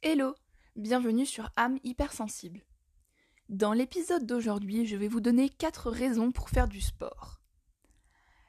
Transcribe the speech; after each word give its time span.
Hello, 0.00 0.36
bienvenue 0.76 1.26
sur 1.26 1.50
âme 1.56 1.80
hypersensible. 1.82 2.60
Dans 3.48 3.72
l'épisode 3.72 4.26
d'aujourd'hui, 4.26 4.86
je 4.86 4.94
vais 4.94 5.08
vous 5.08 5.20
donner 5.20 5.48
4 5.48 5.90
raisons 5.90 6.30
pour 6.30 6.50
faire 6.50 6.68
du 6.68 6.80
sport. 6.80 7.40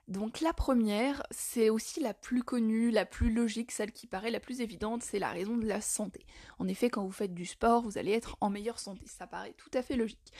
Donc 0.08 0.42
la 0.42 0.54
première, 0.54 1.24
c'est 1.32 1.72
aussi 1.72 2.02
la 2.02 2.14
plus 2.14 2.44
connue, 2.44 2.92
la 2.92 3.04
plus 3.04 3.34
logique, 3.34 3.72
celle 3.72 3.92
qui 3.92 4.06
paraît 4.06 4.30
la 4.30 4.40
plus 4.40 4.62
évidente, 4.62 5.02
c'est 5.02 5.18
la 5.18 5.32
raison 5.32 5.58
de 5.58 5.66
la 5.66 5.82
santé. 5.82 6.24
En 6.60 6.68
effet, 6.68 6.92
quand 6.92 7.04
vous 7.04 7.12
faites 7.12 7.34
du 7.34 7.48
sport, 7.48 7.82
vous 7.82 7.98
allez 7.98 8.12
être 8.12 8.38
en 8.42 8.52
meilleure 8.52 8.80
santé, 8.80 9.08
ça 9.08 9.26
paraît 9.26 9.56
tout 9.58 9.72
à 9.74 9.82
fait 9.82 9.96
logique. 9.96 10.32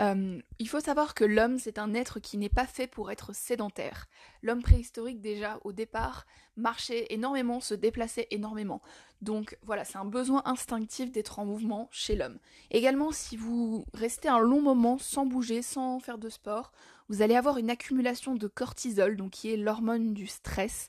Euh, 0.00 0.40
il 0.58 0.68
faut 0.68 0.80
savoir 0.80 1.14
que 1.14 1.24
l'homme, 1.24 1.58
c'est 1.58 1.78
un 1.78 1.94
être 1.94 2.18
qui 2.20 2.38
n'est 2.38 2.48
pas 2.48 2.66
fait 2.66 2.86
pour 2.86 3.10
être 3.10 3.34
sédentaire. 3.34 4.08
L'homme 4.42 4.62
préhistorique, 4.62 5.20
déjà, 5.20 5.58
au 5.64 5.72
départ, 5.72 6.26
marchait 6.56 7.06
énormément, 7.10 7.60
se 7.60 7.74
déplaçait 7.74 8.26
énormément. 8.30 8.82
Donc 9.20 9.56
voilà, 9.62 9.84
c'est 9.84 9.98
un 9.98 10.04
besoin 10.04 10.42
instinctif 10.44 11.10
d'être 11.12 11.38
en 11.38 11.44
mouvement 11.44 11.88
chez 11.92 12.16
l'homme. 12.16 12.38
Également, 12.70 13.12
si 13.12 13.36
vous 13.36 13.84
restez 13.94 14.28
un 14.28 14.40
long 14.40 14.62
moment 14.62 14.98
sans 14.98 15.26
bouger, 15.26 15.62
sans 15.62 16.00
faire 16.00 16.18
de 16.18 16.28
sport, 16.28 16.72
vous 17.08 17.22
allez 17.22 17.36
avoir 17.36 17.58
une 17.58 17.70
accumulation 17.70 18.34
de 18.34 18.48
cortisol, 18.48 19.16
donc 19.16 19.32
qui 19.32 19.52
est 19.52 19.56
l'hormone 19.56 20.14
du 20.14 20.26
stress. 20.26 20.88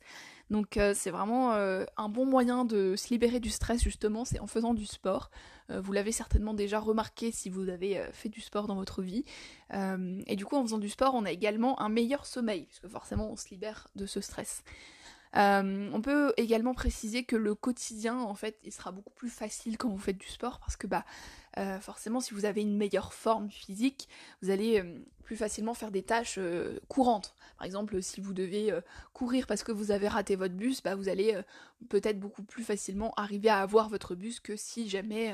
Donc 0.50 0.78
euh, 0.78 0.94
c'est 0.96 1.10
vraiment 1.10 1.54
euh, 1.54 1.86
un 1.98 2.10
bon 2.10 2.26
moyen 2.26 2.66
de 2.66 2.96
se 2.96 3.10
libérer 3.10 3.40
du 3.40 3.50
stress 3.50 3.82
justement, 3.82 4.26
c'est 4.26 4.40
en 4.40 4.48
faisant 4.48 4.74
du 4.74 4.86
sport. 4.86 5.32
Euh, 5.70 5.80
vous 5.80 5.94
l'avez 5.94 6.12
certainement 6.12 6.54
déjà 6.54 6.80
remarqué 6.80 7.32
si 7.32 7.50
vous 7.50 7.70
avez 7.70 8.04
fait 8.12 8.30
du 8.30 8.42
sport 8.42 8.68
dans 8.68 8.76
votre 8.76 9.02
vie. 9.02 9.24
et 9.72 10.36
du 10.36 10.46
coup 10.46 10.56
en 10.56 10.64
faisant 10.64 10.78
du 10.78 10.90
sport 10.90 11.16
on 11.16 11.26
a 11.26 11.32
également 11.32 11.82
un 11.82 11.90
meilleur 11.90 12.26
sommeil, 12.26 12.66
puisque 12.66 12.88
forcément 12.88 13.32
on 13.32 13.36
se 13.36 13.50
libère 13.50 13.88
de 13.96 14.06
ce 14.06 14.22
stress. 14.22 14.64
Euh, 15.36 15.90
on 15.94 16.02
peut 16.02 16.34
également 16.38 16.74
préciser 16.74 17.24
que 17.24 17.36
le 17.36 17.56
quotidien, 17.56 18.20
en 18.20 18.36
fait, 18.36 18.58
il 18.64 18.72
sera 18.72 18.92
beaucoup 18.92 19.14
plus 19.14 19.30
facile 19.30 19.78
quand 19.78 19.90
vous 19.90 19.98
faites 19.98 20.18
du 20.18 20.28
sport 20.28 20.60
parce 20.60 20.76
que, 20.76 20.88
bah, 20.88 21.06
euh, 21.58 21.80
forcément, 21.80 22.20
si 22.20 22.34
vous 22.34 22.46
avez 22.46 22.62
une 22.62 22.78
meilleure 22.78 23.14
forme 23.14 23.50
physique, 23.50 24.08
vous 24.42 24.50
allez 24.50 24.80
euh, 24.80 25.00
plus 25.24 25.36
facilement 25.36 25.74
faire 25.74 25.92
des 25.92 26.04
tâches 26.04 26.40
courantes. 26.88 27.34
Par 27.58 27.66
exemple, 27.66 28.02
si 28.02 28.20
vous 28.22 28.34
devez 28.34 28.74
courir 29.14 29.48
parce 29.48 29.64
que 29.64 29.72
vous 29.72 29.92
avez 29.92 30.10
raté 30.10 30.36
votre 30.36 30.54
bus, 30.54 30.84
bah, 30.84 30.96
vous 30.96 31.08
allez 31.08 31.40
peut-être 31.88 32.20
beaucoup 32.20 32.44
plus 32.44 32.64
facilement 32.64 33.14
arriver 33.16 33.48
à 33.48 33.60
avoir 33.60 33.88
votre 33.88 34.16
bus 34.16 34.42
que 34.42 34.58
si 34.58 34.90
jamais 34.90 35.34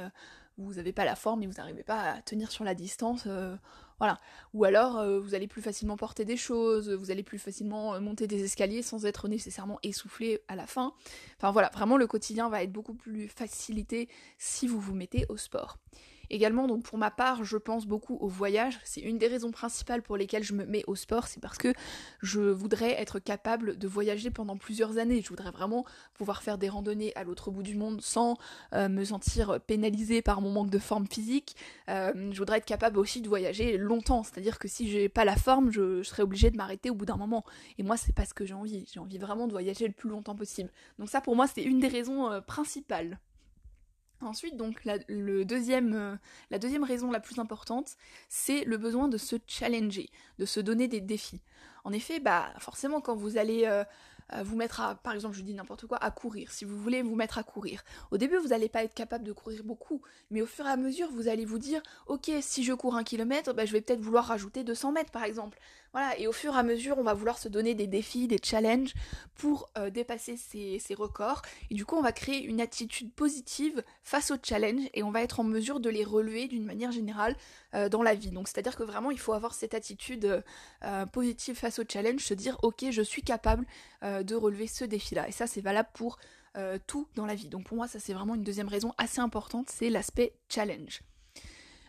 vous 0.59 0.75
n'avez 0.75 0.93
pas 0.93 1.05
la 1.05 1.15
forme 1.15 1.41
et 1.41 1.47
vous 1.47 1.53
n'arrivez 1.53 1.81
pas 1.81 2.11
à 2.11 2.21
tenir 2.21 2.51
sur 2.51 2.63
la 2.63 2.75
distance. 2.75 3.27
Voilà. 3.99 4.17
Ou 4.53 4.63
alors, 4.63 4.97
euh, 4.97 5.19
vous 5.19 5.35
allez 5.35 5.47
plus 5.47 5.61
facilement 5.61 5.97
porter 5.97 6.25
des 6.25 6.37
choses, 6.37 6.89
vous 6.89 7.11
allez 7.11 7.23
plus 7.23 7.39
facilement 7.39 7.95
euh, 7.95 7.99
monter 7.99 8.27
des 8.27 8.43
escaliers 8.43 8.81
sans 8.81 9.05
être 9.05 9.27
nécessairement 9.27 9.79
essoufflé 9.83 10.41
à 10.47 10.55
la 10.55 10.65
fin. 10.65 10.93
Enfin 11.37 11.51
voilà, 11.51 11.69
vraiment 11.73 11.97
le 11.97 12.07
quotidien 12.07 12.49
va 12.49 12.63
être 12.63 12.71
beaucoup 12.71 12.93
plus 12.93 13.27
facilité 13.27 14.09
si 14.37 14.67
vous 14.67 14.79
vous 14.79 14.95
mettez 14.95 15.25
au 15.29 15.37
sport. 15.37 15.77
Également, 16.29 16.67
donc 16.67 16.83
pour 16.83 16.97
ma 16.97 17.11
part, 17.11 17.43
je 17.43 17.57
pense 17.57 17.87
beaucoup 17.87 18.17
au 18.17 18.27
voyage. 18.27 18.79
C'est 18.83 19.01
une 19.01 19.17
des 19.17 19.27
raisons 19.27 19.51
principales 19.51 20.01
pour 20.01 20.17
lesquelles 20.17 20.43
je 20.43 20.53
me 20.53 20.65
mets 20.65 20.83
au 20.87 20.95
sport, 20.95 21.27
c'est 21.27 21.39
parce 21.39 21.57
que 21.57 21.73
je 22.21 22.39
voudrais 22.39 22.99
être 23.01 23.19
capable 23.19 23.77
de 23.77 23.87
voyager 23.87 24.29
pendant 24.29 24.57
plusieurs 24.57 24.97
années. 24.97 25.21
Je 25.21 25.29
voudrais 25.29 25.51
vraiment 25.51 25.85
pouvoir 26.13 26.43
faire 26.43 26.57
des 26.57 26.69
randonnées 26.69 27.13
à 27.15 27.23
l'autre 27.23 27.51
bout 27.51 27.63
du 27.63 27.75
monde 27.75 28.01
sans 28.01 28.37
euh, 28.73 28.89
me 28.89 29.03
sentir 29.03 29.59
pénalisée 29.61 30.21
par 30.21 30.41
mon 30.41 30.51
manque 30.51 30.69
de 30.69 30.79
forme 30.79 31.07
physique. 31.07 31.55
Euh, 31.89 32.31
je 32.31 32.37
voudrais 32.37 32.57
être 32.57 32.65
capable 32.65 32.99
aussi 32.99 33.21
de 33.21 33.27
voyager 33.27 33.77
longtemps, 33.77 34.23
c'est-à-dire 34.23 34.59
que 34.59 34.67
si 34.67 34.89
j'ai 34.89 35.09
pas 35.09 35.25
la 35.25 35.35
forme, 35.35 35.71
je, 35.71 36.03
serais 36.03 36.23
obligée 36.23 36.51
de 36.51 36.57
m'arrêter 36.57 36.89
au 36.89 36.95
bout 36.95 37.05
d'un 37.05 37.17
moment. 37.17 37.43
Et 37.77 37.83
moi, 37.83 37.97
c'est 37.97 38.13
pas 38.13 38.25
ce 38.25 38.33
que 38.33 38.45
j'ai 38.45 38.53
envie. 38.53 38.85
J'ai 38.91 38.99
envie 38.99 39.17
vraiment 39.17 39.47
de 39.47 39.51
voyager 39.51 39.87
le 39.87 39.93
plus 39.93 40.09
longtemps 40.09 40.35
possible. 40.35 40.69
Donc 40.97 41.09
ça, 41.09 41.21
pour 41.21 41.35
moi, 41.35 41.47
c'est 41.47 41.63
une 41.63 41.79
des 41.79 41.87
raisons 41.87 42.31
euh, 42.31 42.41
principales. 42.41 43.19
Ensuite, 44.21 44.57
donc, 44.57 44.83
la, 44.83 44.97
le 45.07 45.45
deuxième, 45.45 45.93
euh, 45.93 46.15
la 46.51 46.59
deuxième 46.59 46.83
raison 46.83 47.09
la 47.09 47.19
plus 47.19 47.39
importante, 47.39 47.95
c'est 48.27 48.65
le 48.65 48.77
besoin 48.77 49.07
de 49.07 49.17
se 49.17 49.37
challenger, 49.47 50.09
de 50.39 50.45
se 50.45 50.59
donner 50.59 50.87
des 50.87 50.99
défis. 50.99 51.41
En 51.85 51.93
effet, 51.93 52.19
bah, 52.19 52.53
forcément, 52.59 52.99
quand 52.99 53.15
vous 53.15 53.37
allez 53.37 53.65
euh, 53.65 53.83
vous 54.43 54.55
mettre 54.55 54.81
à, 54.81 54.95
par 54.95 55.13
exemple, 55.13 55.35
je 55.35 55.41
dis 55.41 55.53
n'importe 55.53 55.87
quoi, 55.87 55.97
à 55.97 56.11
courir, 56.11 56.51
si 56.51 56.65
vous 56.65 56.77
voulez 56.77 57.01
vous 57.01 57.15
mettre 57.15 57.37
à 57.37 57.43
courir, 57.43 57.83
au 58.11 58.17
début, 58.17 58.37
vous 58.37 58.49
n'allez 58.49 58.69
pas 58.69 58.83
être 58.83 58.93
capable 58.93 59.23
de 59.23 59.31
courir 59.31 59.63
beaucoup, 59.63 60.01
mais 60.29 60.41
au 60.41 60.45
fur 60.45 60.65
et 60.65 60.69
à 60.69 60.77
mesure, 60.77 61.09
vous 61.11 61.27
allez 61.27 61.45
vous 61.45 61.59
dire, 61.59 61.81
ok, 62.07 62.31
si 62.41 62.63
je 62.63 62.73
cours 62.73 62.95
un 62.95 63.03
kilomètre, 63.03 63.53
bah, 63.53 63.65
je 63.65 63.71
vais 63.71 63.81
peut-être 63.81 64.01
vouloir 64.01 64.25
rajouter 64.25 64.63
200 64.63 64.91
mètres, 64.91 65.11
par 65.11 65.23
exemple. 65.23 65.59
Voilà, 65.91 66.19
et 66.19 66.27
au 66.27 66.31
fur 66.31 66.53
et 66.53 66.57
à 66.57 66.63
mesure, 66.63 66.99
on 66.99 67.03
va 67.03 67.15
vouloir 67.15 67.39
se 67.39 67.49
donner 67.49 67.73
des 67.73 67.87
défis, 67.87 68.27
des 68.27 68.39
challenges 68.43 68.93
pour 69.33 69.71
euh, 69.77 69.89
dépasser 69.89 70.37
ces, 70.37 70.79
records. 70.93 71.41
Et 71.71 71.75
du 71.75 71.85
coup, 71.85 71.95
on 71.95 72.01
va 72.01 72.11
créer 72.11 72.43
une 72.43 72.61
attitude 72.61 73.11
positive 73.11 73.83
face 74.03 74.29
aux 74.29 74.37
challenges 74.41 74.87
et 74.93 75.01
on 75.01 75.09
va 75.09 75.23
être 75.23 75.39
en 75.39 75.43
mesure 75.43 75.79
de 75.79 75.89
les 75.89 76.03
relever 76.03 76.47
d'une 76.47 76.65
manière 76.65 76.91
générale 76.91 77.35
euh, 77.73 77.89
dans 77.89 78.03
la 78.03 78.13
vie. 78.13 78.29
Donc, 78.29 78.47
c'est-à-dire 78.47 78.75
que 78.75 78.83
vraiment, 78.83 79.09
il 79.09 79.19
faut 79.19 79.33
avoir 79.33 79.55
cette 79.55 79.73
attitude 79.73 80.43
euh, 80.83 81.05
positive 81.07 81.55
face 81.55 81.79
aux 81.79 81.85
challenges, 81.91 82.21
se 82.21 82.35
dire, 82.35 82.57
ok, 82.61 82.85
je 82.91 83.01
suis 83.01 83.23
capable 83.23 83.65
de 84.01 84.35
relever 84.35 84.67
ce 84.67 84.85
défi-là. 84.85 85.27
Et 85.27 85.31
ça, 85.31 85.47
c'est 85.47 85.61
valable 85.61 85.89
pour 85.93 86.17
tout 86.87 87.07
dans 87.15 87.25
la 87.25 87.35
vie. 87.35 87.49
Donc, 87.49 87.65
pour 87.65 87.77
moi, 87.77 87.87
ça, 87.87 87.99
c'est 87.99 88.13
vraiment 88.13 88.35
une 88.35 88.43
deuxième 88.43 88.67
raison 88.67 88.93
assez 88.97 89.19
importante, 89.19 89.69
c'est 89.69 89.89
l'aspect 89.89 90.33
challenge. 90.49 91.01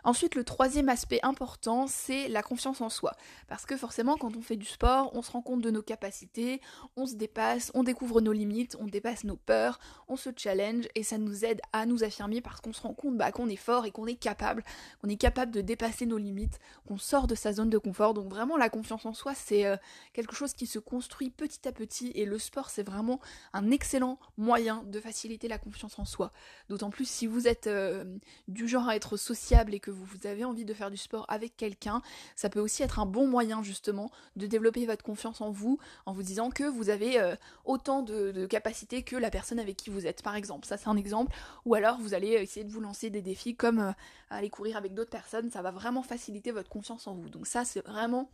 Ensuite, 0.05 0.35
le 0.35 0.45
troisième 0.45 0.89
aspect 0.89 1.21
important, 1.23 1.87
c'est 1.87 2.29
la 2.29 2.43
confiance 2.43 2.81
en 2.81 2.89
soi. 2.89 3.13
Parce 3.49 3.67
que 3.67 3.77
forcément, 3.77 4.17
quand 4.17 4.37
on 4.37 4.43
fait 4.43 4.57
du 4.57 4.67
sport, 4.67 5.11
on 5.15 5.23
se 5.23 5.31
rend 5.31 5.43
compte 5.43 5.61
de 5.61 5.71
nos 5.71 5.83
capacités, 5.83 6.61
on 6.97 7.07
se 7.07 7.15
dépasse, 7.15 7.71
on 7.75 7.83
découvre 7.83 8.21
nos 8.21 8.33
limites, 8.33 8.77
on 8.81 8.87
dépasse 8.87 9.25
nos 9.25 9.37
peurs, 9.37 9.79
on 10.09 10.17
se 10.17 10.31
challenge 10.37 10.89
et 10.95 11.03
ça 11.03 11.19
nous 11.19 11.45
aide 11.45 11.61
à 11.73 11.87
nous 11.87 12.05
affirmer 12.05 12.41
parce 12.41 12.61
qu'on 12.61 12.73
se 12.73 12.83
rend 12.83 12.95
compte 12.95 13.17
bah, 13.17 13.33
qu'on 13.33 13.49
est 13.49 13.57
fort 13.57 13.87
et 13.87 13.91
qu'on 13.91 14.07
est 14.07 14.15
capable, 14.15 14.65
qu'on 15.01 15.09
est 15.09 15.17
capable 15.17 15.53
de 15.53 15.61
dépasser 15.61 16.07
nos 16.07 16.19
limites, 16.19 16.59
qu'on 16.87 16.99
sort 16.99 17.27
de 17.27 17.35
sa 17.35 17.53
zone 17.53 17.71
de 17.71 17.79
confort. 17.79 18.15
Donc 18.15 18.29
vraiment, 18.31 18.57
la 18.57 18.71
confiance 18.71 19.07
en 19.07 19.15
soi, 19.15 19.35
c'est 19.35 19.67
euh, 19.67 19.77
quelque 20.13 20.35
chose 20.35 20.55
qui 20.55 20.67
se 20.67 20.79
construit 20.79 21.31
petit 21.31 21.67
à 21.69 21.73
petit 21.73 22.13
et 22.15 22.25
le 22.25 22.39
sport, 22.39 22.71
c'est 22.71 22.83
vraiment 22.83 23.21
un 23.53 23.71
excellent 23.71 24.19
moyen 24.37 24.83
de 24.85 25.01
faciliter 25.01 25.49
la 25.49 25.59
confiance 25.59 25.99
en 25.99 26.05
soi. 26.05 26.31
D'autant 26.69 26.91
plus 26.91 27.09
si 27.09 27.27
vous 27.27 27.47
êtes 27.47 27.67
euh, 27.67 28.05
du 28.49 28.69
genre 28.69 28.89
à 28.89 28.97
être 28.97 29.17
sociable 29.17 29.75
et 29.75 29.81
que 29.81 29.90
vous, 29.91 30.27
avez 30.27 30.45
envie 30.45 30.65
de 30.65 30.75
faire 30.75 30.91
du 30.91 30.97
sport 30.97 31.25
avec 31.29 31.57
quelqu'un, 31.57 32.03
ça 32.37 32.49
peut 32.49 32.61
aussi 32.61 32.83
être 32.83 32.99
un 32.99 33.07
bon 33.07 33.27
moyen 33.27 33.63
justement 33.63 34.11
de 34.37 34.47
développer 34.47 34.87
votre 34.87 35.03
confiance 35.03 35.41
en 35.41 35.51
vous 35.51 35.79
en 36.07 36.13
vous 36.13 36.23
disant 36.23 36.51
que 36.51 36.65
vous 36.65 36.91
avez 36.91 37.21
euh, 37.21 37.35
autant 37.65 38.03
de, 38.03 38.47
capacités 38.47 39.03
que 39.03 39.17
la 39.17 39.31
personne 39.31 39.59
avec 39.59 39.77
qui 39.77 39.91
vous 39.91 40.07
êtes 40.07 40.23
par 40.23 40.35
exemple. 40.35 40.67
Ça 40.67 40.77
c'est 40.77 40.89
un 40.89 40.97
exemple. 40.97 41.35
Ou 41.65 41.75
alors 41.75 41.99
vous 41.99 42.15
allez 42.15 42.29
essayer 42.29 42.65
de 42.65 42.71
vous 42.71 42.81
lancer 42.81 43.11
des 43.11 43.23
défis 43.23 43.57
comme 43.57 43.81
euh, 43.81 43.93
aller 44.31 44.51
courir 44.51 44.77
avec 44.77 44.95
d'autres 44.95 45.11
personnes, 45.11 45.51
ça 45.51 45.63
va 45.63 45.71
vraiment 45.71 46.03
faciliter 46.03 46.53
votre 46.53 46.69
confiance 46.69 47.07
en 47.07 47.15
vous. 47.15 47.29
Donc 47.29 47.47
ça 47.47 47.65
c'est 47.65 47.85
vraiment 47.87 48.31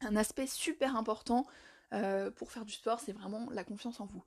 un 0.00 0.16
aspect 0.16 0.46
super 0.46 0.96
important 0.96 1.46
euh, 1.92 2.30
pour 2.30 2.52
faire 2.52 2.64
du 2.64 2.72
sport, 2.72 3.00
c'est 3.00 3.12
vraiment 3.12 3.48
la 3.50 3.64
confiance 3.64 4.00
en 4.00 4.06
vous. 4.06 4.22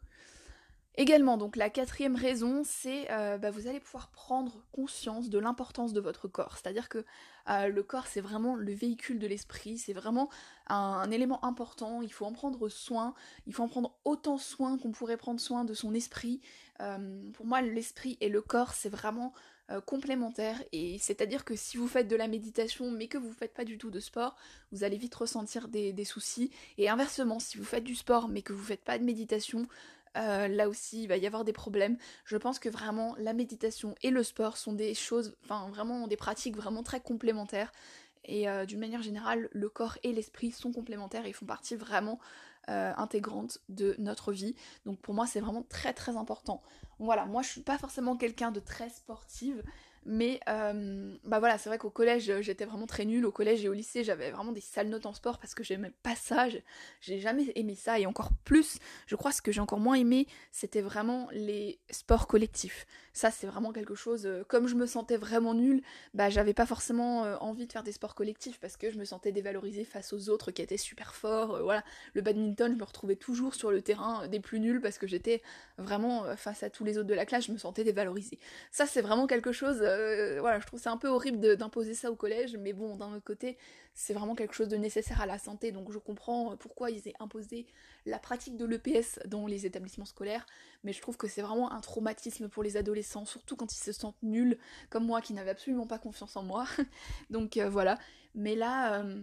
Également, 0.96 1.38
donc 1.38 1.56
la 1.56 1.70
quatrième 1.70 2.18
raison, 2.18 2.64
c'est 2.66 3.10
euh, 3.12 3.38
bah, 3.38 3.50
vous 3.50 3.68
allez 3.68 3.80
pouvoir 3.80 4.10
prendre 4.10 4.62
conscience 4.74 5.30
de 5.30 5.40
l'importance 5.40 5.94
de 5.94 6.02
votre 6.02 6.28
corps. 6.28 6.58
C'est-à-dire 6.58 6.90
que 6.90 7.06
euh, 7.50 7.70
le 7.70 7.82
corps, 7.82 8.08
c'est 8.08 8.20
vraiment 8.20 8.56
le 8.56 8.74
véhicule 8.74 9.18
de 9.18 9.26
l'esprit, 9.26 9.78
c'est 9.78 9.94
vraiment 9.94 10.30
un, 10.68 11.10
élément 11.10 11.44
important, 11.46 12.02
il 12.02 12.12
faut 12.12 12.26
en 12.26 12.34
prendre 12.34 12.68
soin, 12.68 13.14
il 13.48 13.54
faut 13.54 13.64
en 13.64 13.70
prendre 13.70 13.96
autant 14.04 14.38
soin 14.38 14.78
qu'on 14.78 14.92
pourrait 14.92 15.16
prendre 15.16 15.40
soin 15.40 15.64
de 15.64 15.74
son 15.74 15.94
esprit. 15.94 16.42
Euh, 16.82 17.32
pour 17.32 17.46
moi, 17.46 17.62
l'esprit 17.62 18.18
et 18.20 18.28
le 18.28 18.42
corps, 18.42 18.74
c'est 18.74 18.90
vraiment 18.90 19.34
complémentaire, 19.86 20.62
et 20.74 20.98
c'est-à-dire 21.00 21.46
que 21.46 21.56
si 21.56 21.78
vous 21.78 21.88
faites 21.88 22.10
de 22.10 22.18
la 22.18 22.28
méditation 22.28 22.92
mais 22.92 23.08
que 23.08 23.18
vous 23.18 23.30
ne 23.30 23.34
faites 23.34 23.54
pas 23.54 23.64
du 23.64 23.78
tout 23.78 23.90
de 23.90 24.02
sport, 24.02 24.36
vous 24.74 24.84
allez 24.84 24.98
vite 24.98 25.16
ressentir 25.16 25.70
des, 25.70 25.94
des 25.94 26.04
soucis, 26.04 26.52
et 26.78 26.90
inversement, 26.90 27.40
si 27.40 27.58
vous 27.58 27.64
faites 27.64 27.86
du 27.86 27.96
sport 27.96 28.28
mais 28.28 28.42
que 28.42 28.52
vous 28.52 28.66
faites 28.66 28.84
pas 28.84 29.00
de 29.00 29.06
méditation, 29.06 29.66
euh, 30.18 30.48
là 30.48 30.68
aussi 30.68 31.04
il 31.04 31.08
va 31.08 31.18
y 31.18 31.28
avoir 31.28 31.44
des 31.44 31.54
problèmes. 31.54 31.98
Je 32.26 32.38
pense 32.38 32.60
que 32.60 32.70
vraiment 32.70 33.16
la 33.18 33.34
méditation 33.34 33.96
et 34.02 34.10
le 34.10 34.24
sport 34.24 34.58
sont 34.58 34.74
des 34.74 34.94
choses, 34.94 35.36
enfin 35.44 35.70
vraiment 35.70 36.08
des 36.08 36.18
pratiques 36.18 36.56
vraiment 36.56 36.84
très 36.84 37.00
complémentaires. 37.00 37.72
Et 38.26 38.48
euh, 38.48 38.66
d'une 38.66 38.80
manière 38.80 39.02
générale, 39.02 39.50
le 39.52 39.70
corps 39.70 39.98
et 40.04 40.14
l'esprit 40.14 40.52
sont 40.52 40.72
complémentaires 40.72 41.26
et 41.26 41.34
font 41.34 41.48
partie 41.48 41.76
vraiment 41.76 42.20
euh, 42.70 42.94
intégrante 42.98 43.60
de 43.70 43.96
notre 43.98 44.32
vie. 44.32 44.56
Donc 44.86 45.00
pour 45.00 45.14
moi 45.14 45.26
c'est 45.26 45.40
vraiment 45.40 45.64
très 45.64 45.94
très 45.94 46.16
important. 46.18 46.62
voilà, 47.00 47.26
moi 47.26 47.42
je 47.42 47.50
suis 47.50 47.62
pas 47.62 47.78
forcément 47.78 48.16
quelqu'un 48.16 48.52
de 48.52 48.60
très 48.60 48.90
sportive, 48.90 49.64
mais 50.06 50.40
euh, 50.50 51.16
bah 51.24 51.40
voilà, 51.40 51.58
c'est 51.58 51.70
vrai 51.70 51.78
qu'au 51.78 51.90
collège, 51.90 52.32
j'étais 52.42 52.66
vraiment 52.66 52.88
très 52.88 53.06
nulle. 53.06 53.26
Au 53.26 53.32
collège 53.32 53.64
et 53.64 53.70
au 53.70 53.74
lycée, 53.74 54.04
j'avais 54.04 54.32
vraiment 54.32 54.52
des 54.52 54.62
sales 54.62 54.90
notes 54.90 55.06
en 55.06 55.14
sport 55.14 55.38
parce 55.38 55.54
que 55.54 55.64
j'aimais 55.64 55.92
pas 56.02 56.16
ça. 56.16 56.48
J'ai 57.02 57.20
jamais 57.20 57.52
aimé 57.56 57.76
ça. 57.76 58.00
Et 58.00 58.06
encore 58.06 58.32
plus, 58.44 58.80
je 59.06 59.16
crois 59.16 59.32
ce 59.32 59.42
que 59.42 59.52
j'ai 59.52 59.62
encore 59.62 59.80
moins 59.80 59.96
aimé, 59.96 60.28
c'était 60.52 60.82
vraiment 60.82 61.28
les 61.32 61.80
sports 61.92 62.28
collectifs. 62.28 62.86
Ça, 63.14 63.30
c'est 63.32 63.48
vraiment 63.48 63.72
quelque 63.74 63.96
chose. 63.96 64.26
euh, 64.26 64.44
comme 64.48 64.68
je 64.68 64.76
me 64.76 64.86
sentais 64.86 65.18
vraiment 65.18 65.54
nulle, 65.54 65.82
bah 66.14 66.30
j'avais 66.30 66.54
pas 66.54 66.66
forcément 66.66 67.26
euh, 67.26 67.36
envie 67.38 67.68
de 67.68 67.72
faire 67.72 67.84
des 67.84 67.92
sports 67.92 68.16
collectifs 68.16 68.60
parce 68.60 68.78
que 68.78 68.90
je 68.90 68.98
me 68.98 69.06
sentais 69.06 69.32
dévalorisée 69.32 69.84
face 69.84 70.14
aux 70.14 70.30
autres 70.30 70.52
qui 70.52 70.62
étaient 70.62 70.78
super 70.78 71.14
forts. 71.16 71.56
euh, 71.56 71.64
voilà, 71.64 71.84
le 72.14 72.22
badminton, 72.22 72.72
je 72.74 72.78
me 72.78 72.84
retrouvais 72.84 73.16
toujours 73.16 73.54
sur 73.56 73.72
le 73.72 73.82
terrain 73.82 74.28
des 74.28 74.40
plus 74.40 74.60
nuls 74.60 74.82
parce 74.82 74.98
que 74.98 75.08
j'étais 75.08 75.42
vraiment 75.78 76.36
face 76.38 76.64
à 76.64 76.70
tous 76.70 76.84
les 76.84 76.98
autres 76.98 77.08
de 77.08 77.14
la 77.14 77.26
classe, 77.26 77.46
je 77.48 77.52
me 77.52 77.58
sentais 77.58 77.84
dévalorisée. 77.84 78.40
Ça, 78.72 78.86
c'est 78.86 79.02
vraiment 79.02 79.28
quelque 79.28 79.52
chose. 79.52 79.78
voilà, 79.78 80.60
je 80.60 80.66
trouve 80.66 80.80
c'est 80.80 80.90
un 80.90 80.98
peu 80.98 81.08
horrible 81.08 81.58
d'imposer 81.58 81.94
ça 81.94 82.12
au 82.12 82.16
collège, 82.16 82.56
mais 82.58 82.74
bon, 82.74 82.96
d'un 82.96 83.14
autre 83.14 83.24
côté, 83.24 83.58
c'est 83.94 84.14
vraiment 84.14 84.36
quelque 84.36 84.54
chose 84.54 84.70
de 84.70 84.78
nécessaire 84.78 85.22
à 85.22 85.26
la 85.26 85.38
santé, 85.38 85.72
donc 85.72 85.92
je 85.92 85.98
comprends 85.98 86.56
pourquoi 86.58 86.92
ils 86.92 87.08
aient 87.08 87.14
imposé 87.20 87.68
la 88.06 88.20
pratique 88.20 88.58
de 88.58 88.66
l'EPS 88.66 89.20
dans 89.28 89.48
les 89.48 89.66
établissements 89.66 90.06
scolaires, 90.06 90.46
mais 90.84 90.94
je 90.94 91.02
trouve 91.02 91.18
que 91.18 91.28
c'est 91.28 91.42
vraiment 91.42 91.72
un 91.72 91.82
traumatisme 91.82 92.50
pour 92.50 92.64
les 92.64 92.78
adolescents, 92.78 93.26
surtout 93.26 93.56
quand 93.56 93.74
ils 93.74 93.84
se 93.84 93.92
sentent 93.92 94.22
nuls, 94.24 94.58
comme 94.90 95.06
moi 95.06 95.22
qui 95.22 95.34
n'avais 95.34 95.52
absolument 95.52 95.88
pas 95.88 96.00
confiance 96.00 96.36
en 96.36 96.44
moi. 96.44 96.66
donc 97.30 97.58
euh, 97.58 97.70
voilà. 97.70 98.00
Mais 98.34 98.56
là, 98.56 99.02
euh, 99.02 99.22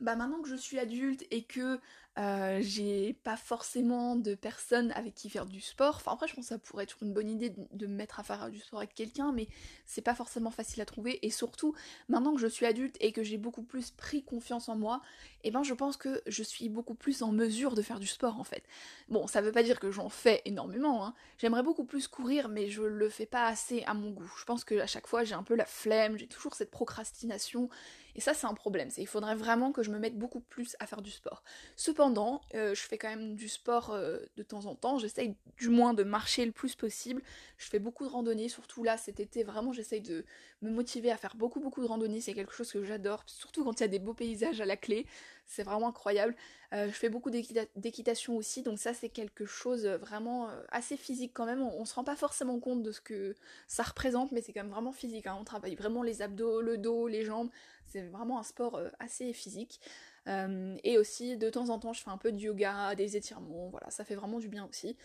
bah 0.00 0.16
maintenant 0.16 0.42
que 0.42 0.48
je 0.48 0.56
suis 0.56 0.78
adulte 0.78 1.24
et 1.30 1.42
que 1.42 1.80
euh, 2.18 2.60
j'ai 2.62 3.12
pas 3.24 3.36
forcément 3.36 4.16
de 4.16 4.34
personnes 4.34 4.90
avec 4.92 5.14
qui 5.14 5.28
faire 5.28 5.44
du 5.44 5.60
sport, 5.60 5.96
enfin 5.96 6.12
après 6.14 6.26
je 6.26 6.34
pense 6.34 6.46
que 6.46 6.48
ça 6.48 6.58
pourrait 6.58 6.84
être 6.84 6.96
une 7.02 7.12
bonne 7.12 7.28
idée 7.28 7.52
de, 7.72 7.86
me 7.86 7.94
mettre 7.94 8.18
à 8.20 8.22
faire 8.22 8.48
du 8.48 8.58
sport 8.58 8.78
avec 8.78 8.94
quelqu'un, 8.94 9.32
mais 9.32 9.48
c'est 9.84 10.00
pas 10.00 10.14
forcément 10.14 10.50
facile 10.50 10.80
à 10.80 10.86
trouver, 10.86 11.18
et 11.26 11.30
surtout 11.30 11.74
maintenant 12.08 12.34
que 12.34 12.40
je 12.40 12.46
suis 12.46 12.64
adulte 12.64 12.96
et 13.00 13.12
que 13.12 13.22
j'ai 13.22 13.36
beaucoup 13.36 13.62
plus 13.62 13.90
pris 13.90 14.24
confiance 14.24 14.70
en 14.70 14.76
moi, 14.76 15.02
et 15.44 15.50
ben 15.50 15.62
je 15.62 15.74
pense 15.74 15.98
que 15.98 16.22
je 16.26 16.42
suis 16.42 16.70
beaucoup 16.70 16.94
plus 16.94 17.20
en 17.20 17.32
mesure 17.32 17.74
de 17.74 17.82
faire 17.82 18.00
du 18.00 18.06
sport 18.06 18.40
en 18.40 18.44
fait. 18.44 18.64
Bon, 19.10 19.26
ça 19.26 19.42
veut 19.42 19.52
pas 19.52 19.62
dire 19.62 19.78
que 19.78 19.90
j'en 19.90 20.08
fais 20.08 20.40
énormément, 20.46 21.04
hein. 21.04 21.14
j'aimerais 21.36 21.62
beaucoup 21.62 21.84
plus 21.84 22.08
courir, 22.08 22.48
mais 22.48 22.70
je 22.70 22.82
le 22.82 23.10
fais 23.10 23.26
pas 23.26 23.46
assez 23.46 23.82
à 23.84 23.92
mon 23.92 24.10
goût. 24.12 24.30
Je 24.38 24.44
pense 24.44 24.64
que 24.64 24.76
à 24.76 24.86
chaque 24.86 25.06
fois 25.06 25.24
j'ai 25.24 25.34
un 25.34 25.42
peu 25.42 25.54
la 25.54 25.66
flemme, 25.66 26.16
j'ai 26.16 26.28
toujours 26.28 26.54
cette 26.54 26.70
procrastination, 26.70 27.68
et 28.16 28.20
ça, 28.22 28.32
c'est 28.34 28.46
un 28.46 28.54
problème. 28.54 28.88
Il 28.96 29.06
faudrait 29.06 29.34
vraiment 29.36 29.72
que 29.72 29.82
je 29.82 29.90
me 29.90 29.98
mette 29.98 30.18
beaucoup 30.18 30.40
plus 30.40 30.74
à 30.80 30.86
faire 30.86 31.02
du 31.02 31.10
sport. 31.10 31.42
Cependant, 31.76 32.40
euh, 32.54 32.74
je 32.74 32.80
fais 32.80 32.96
quand 32.96 33.10
même 33.10 33.36
du 33.36 33.48
sport 33.48 33.90
euh, 33.92 34.18
de 34.38 34.42
temps 34.42 34.64
en 34.64 34.74
temps. 34.74 34.98
J'essaye 34.98 35.36
du 35.58 35.68
moins 35.68 35.92
de 35.92 36.02
marcher 36.02 36.46
le 36.46 36.52
plus 36.52 36.74
possible. 36.74 37.22
Je 37.58 37.68
fais 37.68 37.78
beaucoup 37.78 38.04
de 38.04 38.10
randonnées, 38.10 38.48
surtout 38.48 38.82
là 38.82 38.96
cet 38.96 39.20
été. 39.20 39.44
Vraiment, 39.44 39.72
j'essaye 39.74 40.00
de 40.00 40.24
me 40.62 40.70
motiver 40.70 41.10
à 41.10 41.18
faire 41.18 41.36
beaucoup 41.36 41.60
beaucoup 41.60 41.82
de 41.82 41.86
randonnées. 41.86 42.22
C'est 42.22 42.32
quelque 42.34 42.54
chose 42.54 42.72
que 42.72 42.82
j'adore, 42.82 43.22
surtout 43.26 43.64
quand 43.64 43.78
il 43.78 43.82
y 43.82 43.84
a 43.84 43.88
des 43.88 43.98
beaux 43.98 44.14
paysages 44.14 44.60
à 44.62 44.66
la 44.66 44.76
clé. 44.78 45.06
C'est 45.44 45.62
vraiment 45.62 45.88
incroyable. 45.88 46.34
Euh, 46.72 46.86
je 46.88 46.92
fais 46.92 47.08
beaucoup 47.10 47.30
d'équita- 47.30 47.68
d'équitation 47.76 48.36
aussi, 48.36 48.62
donc 48.64 48.80
ça 48.80 48.92
c'est 48.94 49.08
quelque 49.10 49.44
chose 49.44 49.86
vraiment 49.86 50.48
assez 50.70 50.96
physique 50.96 51.30
quand 51.34 51.46
même. 51.46 51.62
On, 51.62 51.80
on 51.80 51.84
se 51.84 51.94
rend 51.94 52.02
pas 52.02 52.16
forcément 52.16 52.58
compte 52.58 52.82
de 52.82 52.90
ce 52.90 53.00
que 53.00 53.36
ça 53.68 53.84
représente, 53.84 54.32
mais 54.32 54.40
c'est 54.40 54.52
quand 54.52 54.62
même 54.64 54.72
vraiment 54.72 54.92
physique. 54.92 55.26
hein. 55.28 55.36
On 55.40 55.44
travaille 55.44 55.76
vraiment 55.76 56.02
les 56.02 56.22
abdos, 56.22 56.60
le 56.62 56.78
dos, 56.78 57.06
les 57.06 57.24
jambes. 57.24 57.50
C'est 57.86 58.02
vraiment 58.02 58.38
un 58.38 58.42
sport 58.42 58.76
euh, 58.76 58.90
assez 58.98 59.32
physique. 59.32 59.80
Euh, 60.28 60.76
et 60.84 60.98
aussi, 60.98 61.36
de 61.36 61.50
temps 61.50 61.68
en 61.68 61.78
temps, 61.78 61.92
je 61.92 62.02
fais 62.02 62.10
un 62.10 62.18
peu 62.18 62.32
de 62.32 62.38
yoga, 62.38 62.94
des 62.94 63.16
étirements, 63.16 63.68
voilà, 63.68 63.90
ça 63.90 64.04
fait 64.04 64.16
vraiment 64.16 64.38
du 64.38 64.48
bien 64.48 64.66
aussi. 64.68 64.96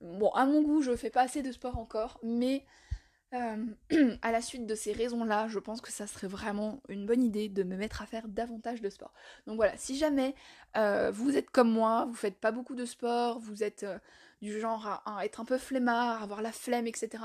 Bon, 0.00 0.30
à 0.30 0.44
mon 0.44 0.62
goût, 0.62 0.82
je 0.82 0.94
fais 0.94 1.08
pas 1.10 1.22
assez 1.22 1.42
de 1.42 1.50
sport 1.50 1.78
encore, 1.78 2.18
mais 2.22 2.66
euh, 3.32 3.64
à 4.22 4.32
la 4.32 4.42
suite 4.42 4.66
de 4.66 4.74
ces 4.74 4.92
raisons-là, 4.92 5.48
je 5.48 5.58
pense 5.58 5.80
que 5.80 5.90
ça 5.90 6.06
serait 6.06 6.26
vraiment 6.26 6.82
une 6.90 7.06
bonne 7.06 7.22
idée 7.22 7.48
de 7.48 7.62
me 7.62 7.76
mettre 7.76 8.02
à 8.02 8.06
faire 8.06 8.28
davantage 8.28 8.82
de 8.82 8.90
sport. 8.90 9.14
Donc 9.46 9.56
voilà, 9.56 9.76
si 9.76 9.96
jamais 9.96 10.34
vous 11.12 11.36
êtes 11.38 11.50
comme 11.50 11.70
moi, 11.70 12.04
vous 12.06 12.14
faites 12.14 12.38
pas 12.38 12.52
beaucoup 12.52 12.74
de 12.74 12.84
sport, 12.84 13.38
vous 13.38 13.62
êtes 13.62 13.86
du 14.42 14.60
genre 14.60 14.86
à, 14.86 15.18
à 15.18 15.24
être 15.24 15.40
un 15.40 15.46
peu 15.46 15.56
flemmard, 15.56 16.22
avoir 16.22 16.42
la 16.42 16.52
flemme, 16.52 16.86
etc. 16.86 17.22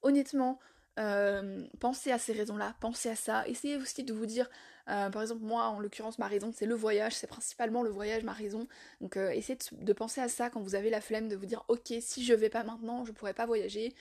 Honnêtement, 0.00 0.58
euh, 0.98 1.66
pensez 1.80 2.12
à 2.12 2.18
ces 2.18 2.32
raisons-là, 2.32 2.74
pensez 2.80 3.10
à 3.10 3.16
ça. 3.16 3.46
Essayez 3.48 3.76
aussi 3.76 4.04
de 4.04 4.12
vous 4.12 4.26
dire, 4.26 4.48
euh, 4.88 5.10
par 5.10 5.22
exemple, 5.22 5.42
moi, 5.42 5.64
en 5.64 5.80
l'occurrence, 5.80 6.18
ma 6.18 6.28
raison, 6.28 6.52
c'est 6.54 6.66
le 6.66 6.74
voyage, 6.74 7.14
c'est 7.14 7.26
principalement 7.26 7.82
le 7.82 7.90
voyage, 7.90 8.22
ma 8.22 8.32
raison. 8.32 8.66
Donc, 9.00 9.16
euh, 9.16 9.30
essayez 9.30 9.58
de, 9.58 9.84
de 9.84 9.92
penser 9.92 10.20
à 10.20 10.28
ça 10.28 10.50
quand 10.50 10.60
vous 10.60 10.74
avez 10.74 10.90
la 10.90 11.00
flemme, 11.00 11.28
de 11.28 11.36
vous 11.36 11.46
dire, 11.46 11.64
ok, 11.68 11.92
si 12.00 12.24
je 12.24 12.34
vais 12.34 12.50
pas 12.50 12.62
maintenant, 12.62 13.04
je 13.04 13.12
pourrais 13.12 13.34
pas 13.34 13.46
voyager. 13.46 13.94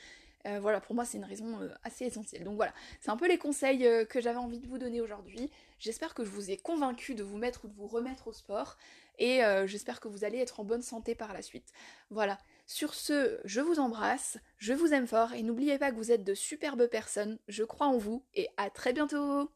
Voilà, 0.60 0.82
pour 0.82 0.94
moi, 0.94 1.06
c'est 1.06 1.18
une 1.18 1.24
raison 1.24 1.58
assez 1.86 2.04
essentielle. 2.04 2.44
Donc 2.44 2.58
voilà, 2.58 2.74
c'est 3.00 3.12
un 3.12 3.16
peu 3.16 3.30
les 3.30 3.38
conseils 3.38 3.88
que 4.10 4.20
j'avais 4.20 4.40
envie 4.40 4.60
de 4.60 4.68
vous 4.68 4.78
donner 4.78 5.00
aujourd'hui. 5.00 5.50
J'espère 5.80 6.14
que 6.14 6.26
je 6.26 6.30
vous 6.30 6.52
ai 6.52 6.58
convaincu 6.58 7.16
de 7.16 7.24
vous 7.24 7.38
mettre 7.38 7.64
ou 7.64 7.70
de 7.70 7.74
vous 7.74 7.88
remettre 7.88 8.28
au 8.28 8.34
sport. 8.34 8.78
Et 9.20 9.40
j'espère 9.68 10.02
que 10.02 10.10
vous 10.10 10.26
allez 10.26 10.40
être 10.40 10.60
en 10.60 10.66
bonne 10.66 10.82
santé 10.82 11.16
par 11.16 11.32
la 11.32 11.42
suite. 11.42 11.72
Voilà. 12.10 12.38
Sur 12.74 12.96
ce, 12.96 13.40
je 13.46 13.62
vous 13.62 13.80
embrasse, 13.80 14.40
je 14.58 14.74
vous 14.74 14.96
aime 14.96 15.06
fort 15.06 15.34
et 15.34 15.44
n'oubliez 15.44 15.78
pas 15.78 15.92
que 15.92 15.96
vous 15.96 16.12
êtes 16.12 16.24
de 16.24 16.34
superbes 16.34 16.88
personnes, 16.88 17.38
je 17.48 17.64
crois 17.64 17.86
en 17.86 18.00
vous 18.00 18.26
et 18.34 18.50
à 18.58 18.72
très 18.72 18.94
bientôt 18.94 19.52